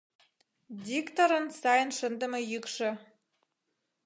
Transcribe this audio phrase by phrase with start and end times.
[0.85, 2.89] Дикторын сайын шындыме йӱкшӧ.